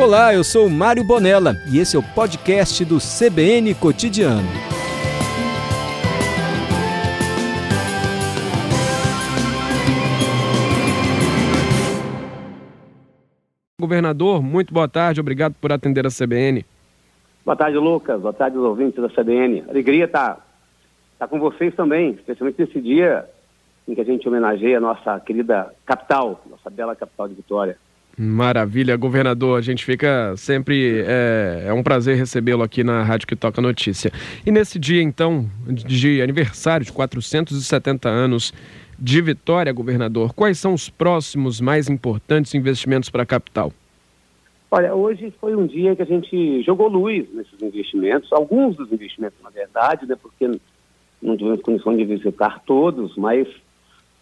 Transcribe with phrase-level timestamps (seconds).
[0.00, 4.48] Olá, eu sou Mário Bonella e esse é o podcast do CBN Cotidiano.
[13.78, 16.64] Governador, muito boa tarde, obrigado por atender a CBN.
[17.44, 18.22] Boa tarde, Lucas.
[18.22, 19.64] Boa tarde, os ouvintes da CBN.
[19.68, 20.42] Alegria estar tá,
[21.18, 23.28] tá com vocês também, especialmente nesse dia
[23.86, 27.76] em que a gente homenageia a nossa querida capital, nossa bela capital de Vitória.
[28.22, 29.58] Maravilha, governador.
[29.58, 31.02] A gente fica sempre.
[31.06, 34.12] É, é um prazer recebê-lo aqui na Rádio que Toca Notícia.
[34.44, 38.52] E nesse dia, então, de aniversário de 470 anos
[38.98, 43.72] de Vitória, governador, quais são os próximos mais importantes investimentos para a capital?
[44.70, 49.38] Olha, hoje foi um dia que a gente jogou luz nesses investimentos, alguns dos investimentos,
[49.42, 50.46] na verdade, né, porque
[51.22, 53.48] não tivemos condição de visitar todos, mas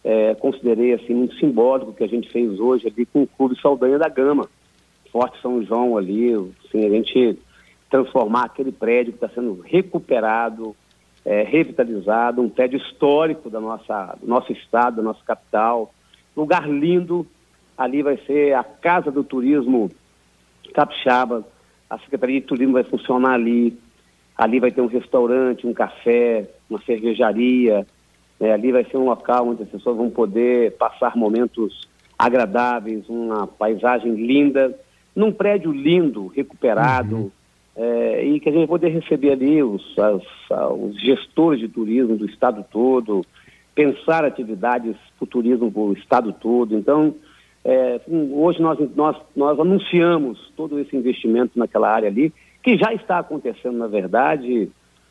[0.04, 3.98] é, considerei assim muito simbólico que a gente fez hoje ali com o Clube Saldanha
[3.98, 4.48] da Gama,
[5.10, 7.38] Forte São João ali, assim, a gente
[7.90, 10.76] transformar aquele prédio que está sendo recuperado,
[11.24, 15.92] é, revitalizado, um prédio histórico da nossa, do nosso estado, da nossa capital,
[16.36, 17.26] lugar lindo,
[17.76, 19.90] ali vai ser a Casa do Turismo
[20.74, 21.46] Capixaba,
[21.88, 23.78] a Secretaria de Turismo vai funcionar ali,
[24.36, 27.86] ali vai ter um restaurante, um café, uma cervejaria,
[28.38, 28.52] né?
[28.52, 34.14] ali vai ser um local onde as pessoas vão poder passar momentos agradáveis, uma paisagem
[34.14, 34.78] linda,
[35.14, 37.30] num prédio lindo, recuperado, uhum.
[37.76, 40.22] é, e que a gente vai poder receber ali os, as,
[40.72, 43.24] os gestores de turismo do estado todo,
[43.74, 46.76] pensar atividades para o turismo para o estado todo.
[46.76, 47.14] Então,
[47.64, 53.18] é, hoje nós, nós, nós anunciamos todo esse investimento naquela área ali, que já está
[53.18, 54.68] acontecendo, na verdade,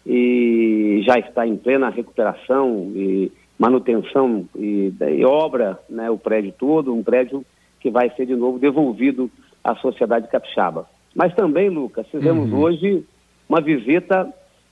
[0.08, 6.94] e já está em plena recuperação e manutenção e, e obra, né, o prédio todo,
[6.94, 7.44] um prédio
[7.80, 9.30] que vai ser de novo devolvido
[9.64, 10.88] à sociedade capixaba.
[11.14, 12.60] Mas também, Lucas, fizemos uhum.
[12.60, 13.06] hoje
[13.50, 14.32] uma visita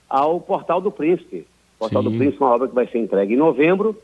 [0.10, 1.46] ao Portal do Príncipe.
[1.76, 2.10] O Portal Sim.
[2.10, 3.96] do Príncipe é uma obra que vai ser entregue em novembro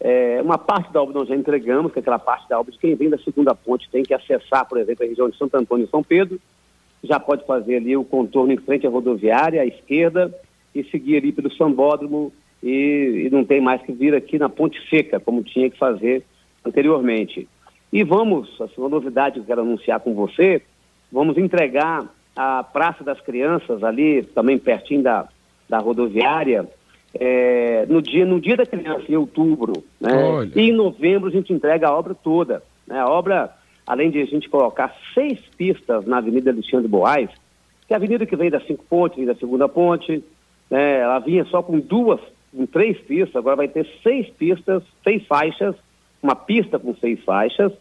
[0.00, 2.78] é, uma parte da obra nós já entregamos, que é aquela parte da obra de
[2.78, 5.86] quem vem da segunda ponte tem que acessar, por exemplo, a região de Santo Antônio
[5.86, 6.38] e São Pedro,
[7.02, 10.34] já pode fazer ali o contorno em frente à rodoviária, à esquerda,
[10.80, 12.32] e seguir ali pelo Sambódromo
[12.62, 16.24] e, e não tem mais que vir aqui na Ponte Seca, como tinha que fazer
[16.64, 17.48] anteriormente.
[17.92, 20.62] E vamos, assim, uma novidade que eu quero anunciar com você,
[21.10, 25.28] vamos entregar a Praça das Crianças ali, também pertinho da,
[25.68, 26.68] da rodoviária,
[27.14, 29.84] é, no, dia, no dia da criança, em outubro.
[30.00, 30.10] Né?
[30.54, 32.62] E em novembro a gente entrega a obra toda.
[32.86, 32.98] Né?
[32.98, 33.50] A obra,
[33.86, 37.30] além de a gente colocar seis pistas na Avenida Alexandre Boais,
[37.86, 40.22] que é a avenida que vem das cinco pontes, vem da segunda ponte,
[40.70, 41.00] né?
[41.00, 42.20] ela vinha só com duas,
[42.54, 45.74] com três pistas, agora vai ter seis pistas, seis faixas,
[46.22, 47.72] uma pista com seis faixas,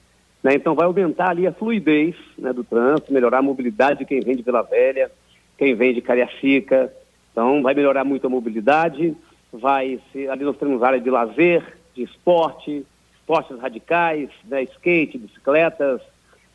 [0.44, 0.53] né?
[0.56, 4.35] então vai aumentar ali a fluidez né, do trânsito, melhorar a mobilidade de quem vem
[4.35, 5.12] de Vila Velha,
[5.57, 6.91] quem vem de Cariacica,
[7.31, 9.13] então, vai melhorar muito a mobilidade,
[9.52, 12.85] vai ser, ali nós temos área de lazer, de esporte,
[13.19, 16.02] esportes radicais, né, skate, bicicletas,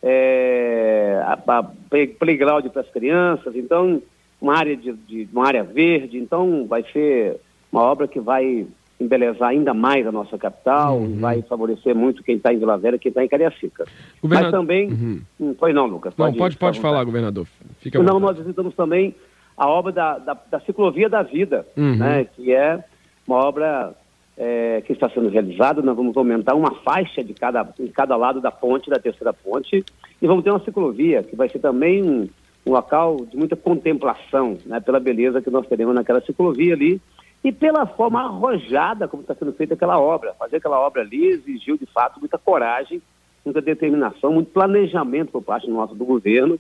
[0.03, 1.63] é, a, a
[2.19, 4.01] playground para as crianças, então,
[4.41, 7.37] uma área, de, de, uma área verde, então vai ser
[7.71, 8.67] uma obra que vai
[9.01, 11.19] embelezar ainda mais a nossa capital, uhum.
[11.19, 13.87] vai favorecer muito quem está em Vila Velha, quem está em Cariacica.
[14.23, 14.53] Governador...
[14.53, 15.21] Mas também, uhum.
[15.41, 16.13] Hum, pois não, Lucas.
[16.15, 17.47] Pode, não, pode, pode falar, governador.
[17.81, 19.15] Fica não, nós visitamos também
[19.57, 21.97] a obra da, da, da Ciclovia da Vida, uhum.
[21.97, 22.83] né, que é
[23.27, 23.95] uma obra
[24.37, 25.81] é, que está sendo realizada.
[25.83, 29.85] Nós vamos aumentar uma faixa de cada, em cada lado da ponte, da terceira ponte,
[30.21, 32.29] e vamos ter uma ciclovia, que vai ser também
[32.67, 37.01] um, local de muita contemplação, né, pela beleza que nós teremos naquela ciclovia ali,
[37.43, 40.35] e pela forma arrojada como está sendo feita aquela obra.
[40.39, 43.01] Fazer aquela obra ali exigiu, de fato, muita coragem,
[43.45, 46.59] muita determinação, muito planejamento por parte nosso do governo,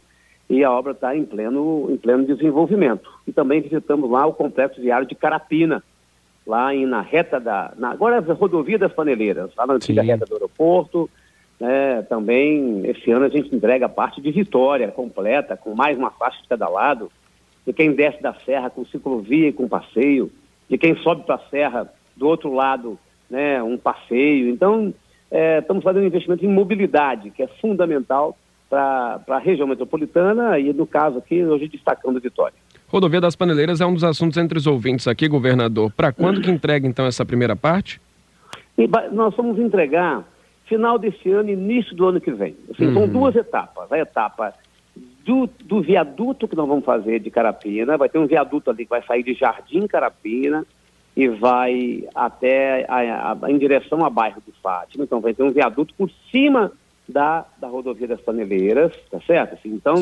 [0.49, 3.09] e a obra está em pleno, em pleno desenvolvimento.
[3.27, 5.83] E também visitamos lá o complexo viário de Carapina,
[6.47, 7.73] lá em, na reta da.
[7.77, 10.09] Na, agora é a rodovia das Paneleiras, lá na antiga Sim.
[10.09, 11.09] reta do aeroporto.
[11.61, 16.11] Né, também esse ano a gente entrega a parte de Vitória completa, com mais uma
[16.11, 17.13] faixa de cada lado,
[17.67, 20.33] de quem desce da serra com ciclovia e com passeio,
[20.71, 22.99] de quem sobe para a serra do outro lado,
[23.29, 24.49] né, um passeio.
[24.49, 24.95] Então,
[25.31, 28.37] é, estamos fazendo um investimento em mobilidade, que é fundamental
[28.71, 32.55] para a região metropolitana e, no caso aqui, hoje destacando Vitória.
[32.89, 35.93] Rodovia das Paneleiras é um dos assuntos entre os ouvintes aqui, governador.
[35.93, 38.01] Para quando que entrega, então, essa primeira parte?
[38.79, 40.25] E nós vamos entregar
[40.71, 42.57] final desse ano, início do ano que vem.
[42.73, 42.95] Assim, uhum.
[42.95, 43.91] São duas etapas.
[43.91, 44.55] A etapa
[45.25, 48.91] do, do, viaduto que nós vamos fazer de Carapina, vai ter um viaduto ali que
[48.91, 50.65] vai sair de Jardim Carapina
[51.17, 55.03] e vai até a, a, em direção ao bairro do Fátima.
[55.03, 56.71] Então vai ter um viaduto por cima
[57.09, 59.55] da, da rodovia das Paneleiras, tá certo?
[59.55, 59.97] Assim, então,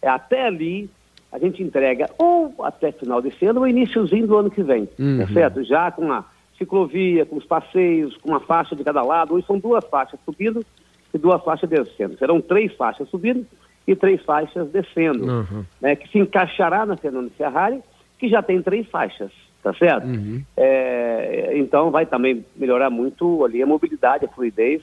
[0.00, 0.88] é, até ali
[1.32, 5.02] a gente entrega ou até final desse ano ou iníciozinho do ano que vem, tá
[5.02, 5.18] uhum.
[5.18, 5.64] tá certo?
[5.64, 6.24] Já com a
[6.58, 9.34] ciclovia, com os passeios, com uma faixa de cada lado.
[9.34, 10.64] Hoje são duas faixas subindo
[11.12, 12.16] e duas faixas descendo.
[12.18, 13.46] Serão três faixas subindo
[13.86, 15.64] e três faixas descendo, uhum.
[15.80, 17.80] né, que se encaixará na Fernando Ferrari,
[18.18, 19.30] que já tem três faixas,
[19.62, 20.06] tá certo?
[20.06, 20.42] Uhum.
[20.56, 24.82] É, então vai também melhorar muito ali a mobilidade, a fluidez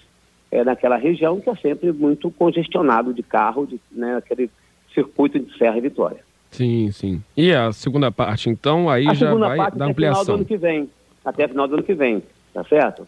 [0.52, 4.50] é, naquela região que é sempre muito congestionado de carro, de, né, aquele
[4.94, 6.20] circuito de Serra e Vitória.
[6.52, 7.24] Sim, sim.
[7.36, 10.24] E a segunda parte, então, aí a já vai dar ampliação.
[10.24, 10.88] Final do ano que vem,
[11.24, 12.24] até final do ano que vem,
[12.54, 13.08] tá certo?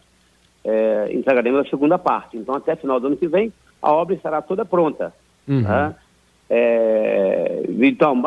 [0.64, 2.36] É, entregaremos a segunda parte.
[2.36, 5.12] Então, até final do ano que vem, a obra estará toda pronta.
[5.46, 5.62] Uhum.
[5.62, 5.94] Tá?
[6.48, 8.20] É, então,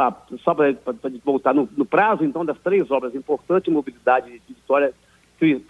[0.43, 0.75] só para
[1.23, 4.93] voltar no, no, prazo, então, das três obras importantes, mobilidade de Vitória,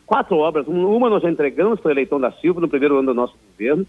[0.05, 3.13] quatro obras, uma nós já entregamos para o Eleitão da Silva no primeiro ano do
[3.13, 3.85] nosso governo,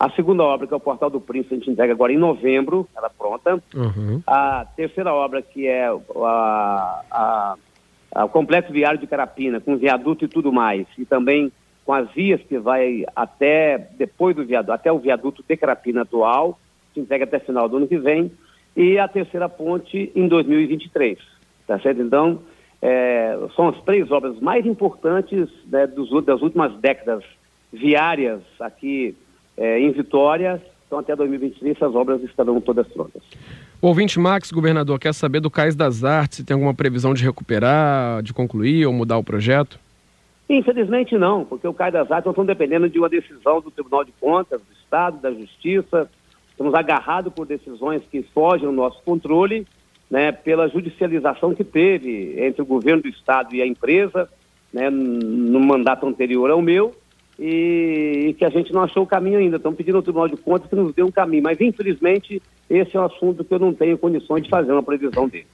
[0.00, 2.88] a segunda obra, que é o Portal do Príncipe, a gente entrega agora em novembro,
[2.96, 3.62] ela pronta.
[3.74, 4.22] Uhum.
[4.26, 7.54] A terceira obra, que é a, a,
[8.16, 11.52] o Complexo Viário de Carapina, com viaduto e tudo mais, e também
[11.84, 16.58] com as vias que vai até depois do viaduto, até o viaduto de Carapina atual,
[16.92, 18.30] que entrega até final do ano que vem,
[18.76, 21.18] e a terceira ponte em 2023.
[21.66, 22.02] Tá certo?
[22.02, 22.40] Então,
[22.82, 27.22] é, são as três obras mais importantes né, dos, das últimas décadas
[27.72, 29.16] viárias aqui
[29.56, 30.60] é, em Vitória.
[30.86, 33.22] Então, até 2023, essas obras estarão todas prontas.
[33.82, 37.24] O ouvinte Max, governador, quer saber do Cais das Artes, se tem alguma previsão de
[37.24, 39.80] recuperar, de concluir ou mudar o projeto?
[40.50, 44.04] Infelizmente não, porque o Cais das Artes nós estamos dependendo de uma decisão do Tribunal
[44.04, 46.10] de Contas, do Estado, da Justiça.
[46.50, 49.66] Estamos agarrados por decisões que fogem ao nosso controle,
[50.10, 54.28] né, pela judicialização que teve entre o governo do Estado e a empresa,
[54.70, 56.94] né, no mandato anterior ao meu,
[57.40, 59.56] e, e, que a gente não achou o caminho ainda.
[59.56, 63.00] Estamos pedindo ao Tribunal de Contas que nos dê um caminho, mas infelizmente esse é
[63.00, 65.46] um assunto que eu não tenho condições de fazer uma previsão dele.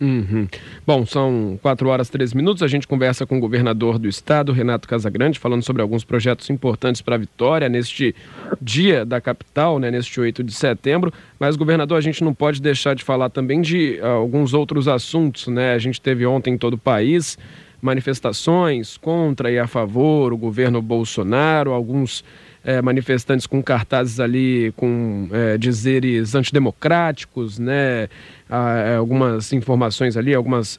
[0.00, 0.48] Uhum.
[0.84, 2.62] Bom, são 4 horas e 3 minutos.
[2.62, 7.00] A gente conversa com o governador do estado, Renato Casagrande, falando sobre alguns projetos importantes
[7.00, 8.14] para a Vitória neste
[8.60, 11.12] dia da capital, né, neste 8 de setembro.
[11.38, 15.46] Mas, governador, a gente não pode deixar de falar também de uh, alguns outros assuntos.
[15.46, 15.72] Né?
[15.72, 17.38] A gente teve ontem em todo o país
[17.82, 22.24] manifestações contra e a favor o governo Bolsonaro, alguns
[22.64, 28.08] é, manifestantes com cartazes ali com é, dizeres antidemocráticos, né?
[28.48, 30.78] Ah, algumas informações ali, algumas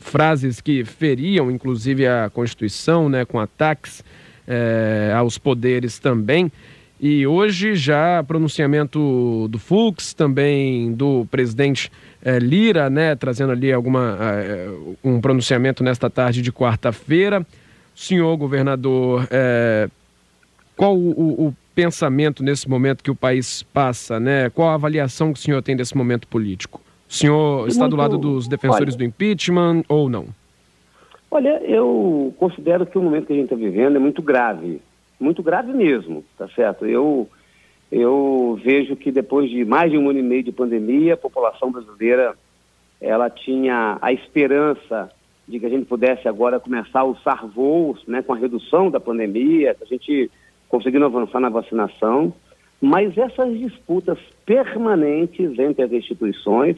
[0.00, 3.24] frases que feriam inclusive a Constituição, né?
[3.24, 4.02] Com ataques
[4.46, 6.50] é, aos poderes também.
[6.98, 11.90] E hoje já pronunciamento do Fux, também do presidente
[12.24, 14.68] é, Lira, né, trazendo ali alguma, é,
[15.04, 17.46] um pronunciamento nesta tarde de quarta-feira.
[17.94, 19.88] Senhor governador, é,
[20.76, 24.48] qual o, o, pensamento nesse momento que o país passa, né?
[24.48, 26.80] Qual a avaliação que o senhor tem desse momento político?
[27.06, 30.26] O senhor está do lado dos defensores olha, do impeachment ou não?
[31.30, 34.80] Olha, eu considero que o momento que a gente está vivendo é muito grave
[35.18, 36.86] muito grave mesmo, tá certo?
[36.86, 37.28] Eu,
[37.90, 41.70] eu vejo que depois de mais de um ano e meio de pandemia, a população
[41.70, 42.34] brasileira
[43.00, 45.10] ela tinha a esperança
[45.46, 48.98] de que a gente pudesse agora começar a usar voos, né, com a redução da
[48.98, 50.30] pandemia, a gente
[50.68, 52.32] conseguindo avançar na vacinação,
[52.80, 56.76] mas essas disputas permanentes entre as instituições,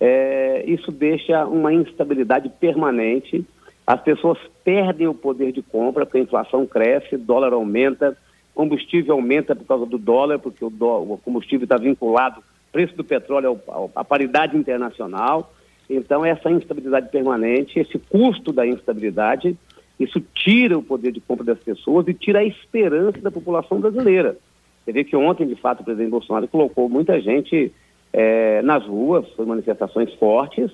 [0.00, 3.44] é, isso deixa uma instabilidade permanente
[3.92, 8.16] as pessoas perdem o poder de compra, porque a inflação cresce, dólar aumenta,
[8.54, 13.60] combustível aumenta por causa do dólar, porque o, o combustível está vinculado, preço do petróleo
[13.96, 15.52] à paridade internacional.
[15.88, 19.58] Então, essa instabilidade permanente, esse custo da instabilidade,
[19.98, 24.36] isso tira o poder de compra das pessoas e tira a esperança da população brasileira.
[24.84, 27.72] Você vê que ontem, de fato, o presidente Bolsonaro colocou muita gente
[28.12, 30.70] é, nas ruas, foi manifestações fortes,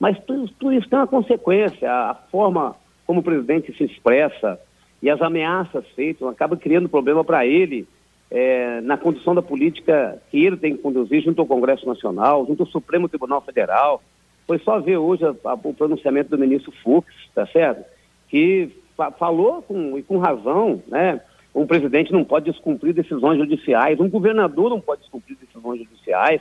[0.00, 1.92] mas tudo, tudo isso tem uma consequência.
[1.92, 2.74] A, forma
[3.06, 4.58] como o presidente se expressa
[5.02, 7.86] e as ameaças feitas acaba criando problema para ele
[8.30, 12.62] é, na condução da política que ele tem que conduzir junto ao Congresso Nacional, junto
[12.62, 14.02] ao Supremo Tribunal Federal.
[14.46, 17.84] Foi só ver hoje a, a, o pronunciamento do ministro Fux, tá certo?
[18.28, 21.20] Que fa falou com, e com razão, né?
[21.54, 26.40] Um presidente não pode descumprir decisões judiciais, um governador não pode descumprir decisões judiciais.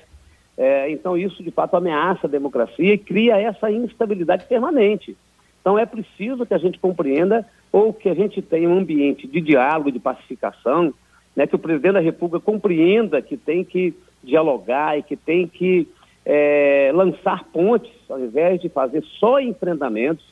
[0.62, 5.16] É, então, isso de fato ameaça a democracia e cria essa instabilidade permanente.
[5.62, 9.40] Então, é preciso que a gente compreenda ou que a gente tenha um ambiente de
[9.40, 10.94] diálogo, de pacificação,
[11.34, 15.88] né, que o presidente da República compreenda que tem que dialogar e que tem que
[16.26, 20.26] é, lançar pontes, ao invés de fazer só enfrentamentos.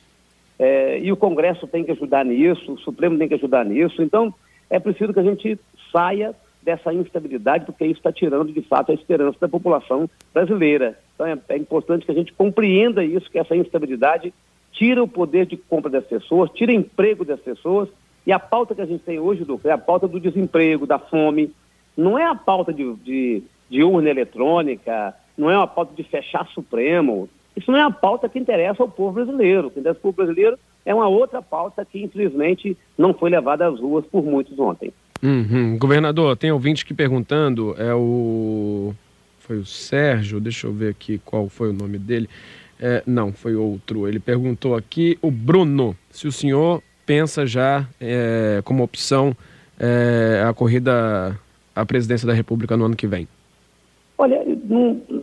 [0.58, 4.02] É, e o Congresso tem que ajudar nisso, o Supremo tem que ajudar nisso.
[4.02, 4.34] Então,
[4.68, 5.58] é preciso que a gente
[5.90, 10.98] saia dessa instabilidade, porque isso está tirando, de fato, a esperança da população brasileira.
[11.14, 14.32] Então, é, é importante que a gente compreenda isso, que essa instabilidade
[14.72, 17.88] tira o poder de compra das pessoas, tira emprego das pessoas,
[18.26, 20.98] e a pauta que a gente tem hoje, Duca, é a pauta do desemprego, da
[20.98, 21.52] fome,
[21.96, 26.46] não é a pauta de, de, de urna eletrônica, não é uma pauta de fechar
[26.48, 29.66] Supremo, isso não é a pauta que interessa ao povo brasileiro.
[29.66, 33.66] O que interessa ao povo brasileiro é uma outra pauta que, infelizmente, não foi levada
[33.66, 34.92] às ruas por muitos ontem.
[35.22, 35.76] Uhum.
[35.78, 38.94] Governador, tem ouvinte que perguntando, é o.
[39.40, 42.28] Foi o Sérgio, deixa eu ver aqui qual foi o nome dele.
[42.80, 44.06] É, não, foi outro.
[44.06, 49.34] Ele perguntou aqui, o Bruno, se o senhor pensa já é, como opção
[49.80, 51.38] é, a corrida
[51.74, 53.26] à presidência da República no ano que vem.
[54.16, 54.42] Olha,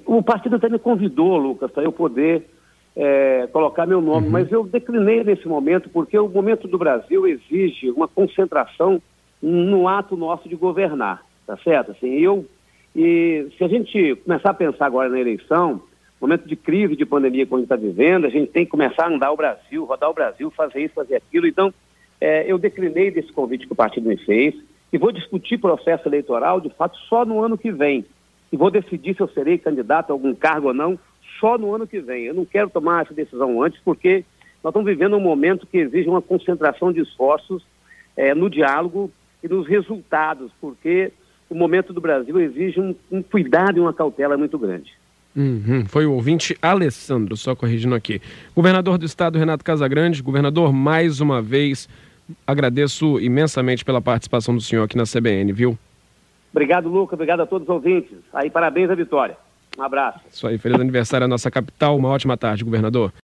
[0.06, 2.50] o partido até me convidou, Lucas, para eu poder
[2.96, 4.32] é, colocar meu nome, uhum.
[4.32, 9.02] mas eu declinei nesse momento porque o momento do Brasil exige uma concentração
[9.46, 11.92] no ato nosso de governar, tá certo?
[11.92, 12.46] Assim, eu
[12.96, 15.82] e se a gente começar a pensar agora na eleição,
[16.20, 19.04] momento de crise, de pandemia que a gente está vivendo, a gente tem que começar
[19.04, 21.46] a andar o Brasil, rodar o Brasil, fazer isso, fazer aquilo.
[21.46, 21.74] Então,
[22.20, 24.56] é, eu declinei desse convite que o partido me fez
[24.92, 28.06] e vou discutir processo eleitoral, de fato, só no ano que vem.
[28.52, 30.98] E vou decidir se eu serei candidato a algum cargo ou não
[31.40, 32.24] só no ano que vem.
[32.24, 34.24] Eu não quero tomar essa decisão antes, porque
[34.64, 37.64] nós estamos vivendo um momento que exige uma concentração de esforços
[38.16, 39.12] é, no diálogo
[39.46, 41.12] e nos resultados, porque
[41.48, 44.92] o momento do Brasil exige um, um cuidado e uma cautela muito grande.
[45.36, 48.20] Uhum, foi o ouvinte Alessandro, só corrigindo aqui.
[48.56, 50.24] Governador do Estado, Renato Casagrande.
[50.24, 51.88] Governador, mais uma vez,
[52.48, 55.78] agradeço imensamente pela participação do senhor aqui na CBN, viu?
[56.52, 57.14] Obrigado, Lucas.
[57.14, 58.18] Obrigado a todos os ouvintes.
[58.34, 59.38] Aí, parabéns à vitória.
[59.78, 60.22] Um abraço.
[60.32, 61.98] Isso aí, feliz aniversário à nossa capital.
[61.98, 63.14] Uma ótima tarde, governador.